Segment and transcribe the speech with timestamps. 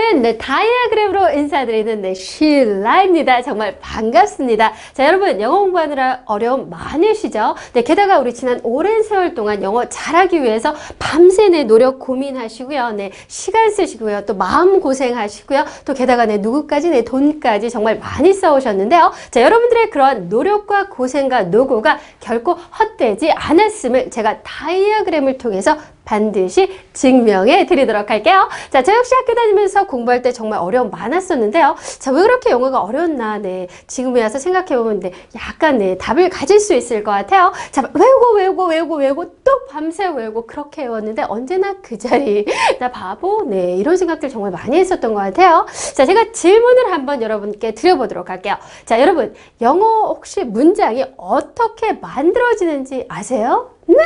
[0.00, 3.42] 저는 네, 다이아그램으로 인사드리는 네, 쉴라입니다.
[3.42, 4.72] 정말 반갑습니다.
[4.94, 7.54] 자, 여러분, 영어 공부하느라 어려움 많으시죠?
[7.74, 12.92] 네, 게다가 우리 지난 오랜 세월 동안 영어 잘하기 위해서 밤새 네, 노력 고민하시고요.
[12.92, 14.24] 네, 시간 쓰시고요.
[14.24, 15.66] 또 마음 고생하시고요.
[15.84, 19.12] 또 게다가 네, 누구까지, 네, 돈까지 정말 많이 써오셨는데요.
[19.30, 25.76] 자, 여러분들의 그런 노력과 고생과 노고가 결코 헛되지 않았음을 제가 다이아그램을 통해서
[26.10, 28.48] 반드시 증명해 드리도록 할게요.
[28.70, 31.76] 자, 저 역시 학교 다니면서 공부할 때 정말 어려움 많았었는데요.
[32.00, 33.68] 자, 왜 그렇게 영어가 어려웠나, 네.
[33.86, 37.52] 지금에 와서 생각해보면, 네, 약간, 네, 답을 가질 수 있을 것 같아요.
[37.70, 42.44] 자, 외우고, 외우고, 외우고, 외우고, 또 밤새 외우고, 그렇게 외웠는데, 언제나 그 자리,
[42.80, 45.66] 나 바보, 네, 이런 생각들 정말 많이 했었던 것 같아요.
[45.94, 48.56] 자, 제가 질문을 한번 여러분께 드려보도록 할게요.
[48.84, 53.70] 자, 여러분, 영어 혹시 문장이 어떻게 만들어지는지 아세요?
[53.86, 53.96] 네.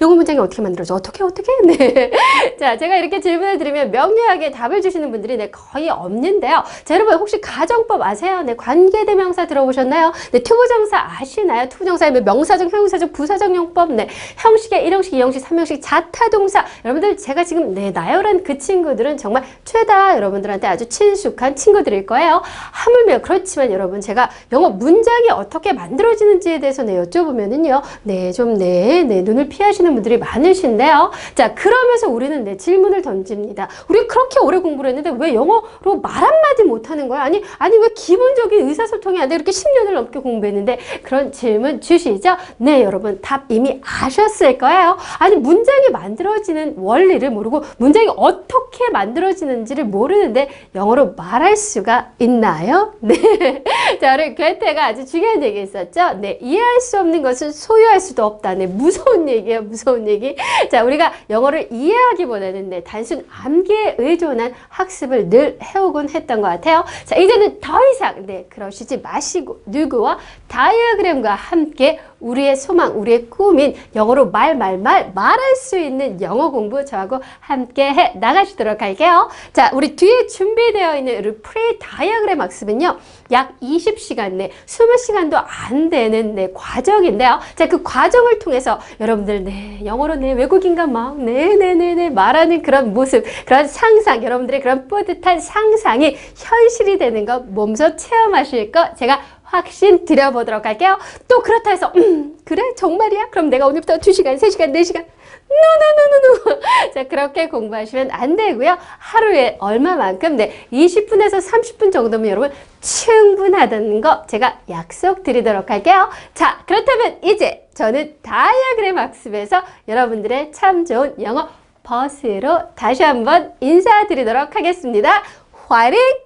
[0.00, 0.94] 영어 문장이 어떻게 만들어져?
[0.94, 1.50] 어떻게, 어떻게?
[1.66, 2.10] 네.
[2.58, 6.62] 자, 제가 이렇게 질문을 드리면 명료하게 답을 주시는 분들이 네, 거의 없는데요.
[6.84, 8.42] 자, 여러분, 혹시 가정법 아세요?
[8.42, 10.12] 네, 관계대명사 들어보셨나요?
[10.32, 11.68] 네, 투부정사 아시나요?
[11.68, 16.64] 투부정사의 뭐 명사적, 형용사적, 부사적 용법, 네, 형식의 1형식, 2형식, 3형식, 자타동사.
[16.84, 22.42] 여러분들, 제가 지금, 네, 나열한 그 친구들은 정말 최다 여러분들한테 아주 친숙한 친구들일 거예요.
[22.72, 29.22] 하물며 그렇지만 여러분, 제가 영어 문장이 어떻게 만들어지는지에 대해서 네, 여쭤보면은요, 네, 좀, 네, 네,
[29.22, 31.10] 눈을 피하시는 분들이 많으신데요.
[31.34, 33.68] 자, 그러면서 우리는 네, 질문을 던집니다.
[33.88, 37.22] 우리 그렇게 오래 공부를 했는데 왜 영어로 말 한마디 못하는 거야?
[37.22, 39.34] 아니, 아니, 왜 기본적인 의사소통이 안 돼?
[39.36, 42.36] 이렇게 10년을 넘게 공부했는데 그런 질문 주시죠?
[42.58, 44.98] 네, 여러분, 답 이미 아셨을 거예요.
[45.18, 52.92] 아니, 문장이 만들어지는 원리를 모르고 문장이 어떻게 만들어지는지를 모르는데 영어로 말할 수가 있나요?
[53.00, 53.62] 네.
[54.00, 56.14] 자, 우리 괴테가 아주 중요한 얘기 있었죠?
[56.20, 58.54] 네, 이해할 수 없는 것은 소유할 수도 없다.
[58.54, 60.36] 네, 무서운 얘기 예요, 무서운 얘기.
[60.70, 66.84] 자, 우리가 영어를 이해하기보다는 네, 단순 암기에 의존한 학습을 늘 해오곤 했던 것 같아요.
[67.04, 70.18] 자, 이제는 더 이상 네, 그러시지 마시고 누구와
[70.48, 76.84] 다이어그램과 함께 우리의 소망, 우리의 꿈인 영어로 말, 말, 말, 말할 수 있는 영어 공부
[76.84, 79.28] 저하고 함께 해 나가시도록 할게요.
[79.52, 82.98] 자, 우리 뒤에 준비되어 있는 우리 프리 다이어그램 학습은요,
[83.30, 87.40] 약 20시간 내, 20시간도 안 되는 네, 과정인데요.
[87.54, 93.66] 자, 그 과정을 통해서 여러분들, 네, 영어로 네, 외국인과 막, 네네네네, 말하는 그런 모습, 그런
[93.66, 100.98] 상상, 여러분들의 그런 뿌듯한 상상이 현실이 되는 거 몸소 체험하실 거 제가 확신 드려보도록 할게요.
[101.28, 103.30] 또 그렇다 해서 음, 그래 정말이야?
[103.30, 105.04] 그럼 내가 오늘부터 2시간, 3시간, 4시간
[105.48, 106.60] 노노노노노
[106.94, 108.78] 자 그렇게 공부하시면 안 되고요.
[108.98, 116.10] 하루에 얼마만큼 네 20분에서 30분 정도면 여러분 충분하다는 거 제가 약속드리도록 할게요.
[116.34, 121.48] 자 그렇다면 이제 저는 다이아그램 학습에서 여러분들의 참 좋은 영어
[121.82, 125.22] 버스로 다시 한번 인사드리도록 하겠습니다.
[125.68, 126.25] 화이팅!